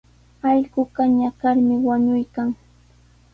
[0.49, 2.49] Allquqa ñakarmi wañuykan.